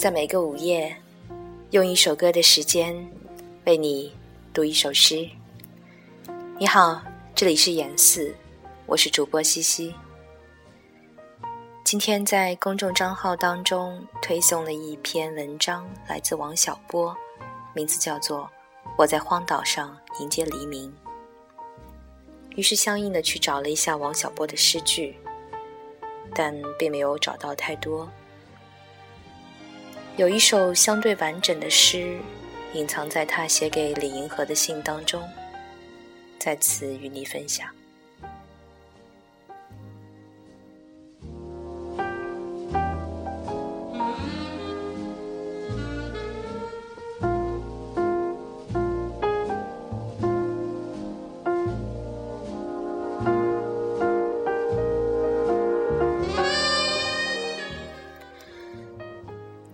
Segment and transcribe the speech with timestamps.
[0.00, 0.96] 在每个午夜，
[1.72, 2.96] 用一首歌的时间
[3.66, 4.10] 为你
[4.50, 5.28] 读一首诗。
[6.58, 7.02] 你好，
[7.34, 8.34] 这里是严四，
[8.86, 9.94] 我是主播西西。
[11.84, 17.14] 今天在公众账号当中推送了一篇文章，来自王小波，
[17.74, 18.44] 名字叫做
[18.96, 20.90] 《我在荒岛上迎接黎明》。
[22.56, 25.14] 于是相应的去找了一下王小波的诗句，
[26.34, 28.10] 但并没有找到太多。
[30.20, 32.18] 有一首相对完整的诗，
[32.74, 35.26] 隐藏在他写给李银河的信当中，
[36.38, 37.66] 在此与你分享。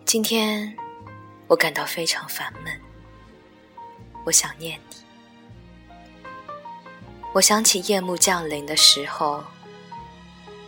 [0.06, 0.72] 今天
[1.48, 2.80] 我感到非常烦闷，
[4.24, 4.96] 我想念你。
[7.34, 9.42] 我想起夜幕降临的时候，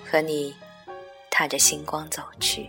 [0.04, 0.56] 和你
[1.30, 2.68] 踏着星光走去；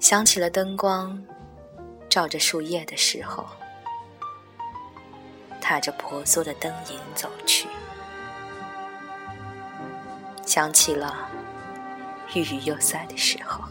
[0.00, 1.22] 想起了灯光
[2.08, 3.46] 照着树叶的时候，
[5.60, 7.66] 踏着婆娑的灯影走去；
[10.46, 11.28] 想起了
[12.34, 13.62] 欲语又塞的时候。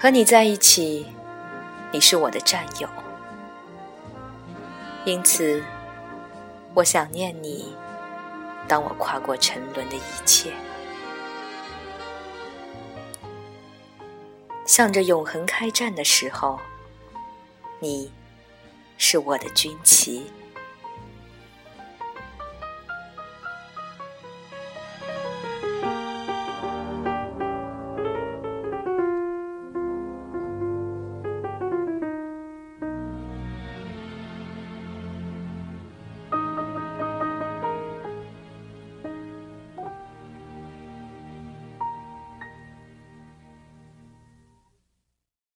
[0.00, 1.04] 和你在一起，
[1.90, 2.88] 你是我的战友，
[5.04, 5.60] 因此
[6.72, 7.74] 我想念你。
[8.68, 10.52] 当我跨过沉沦的一切，
[14.64, 16.60] 向着永恒开战的时候，
[17.80, 18.12] 你
[18.98, 20.30] 是我的军旗。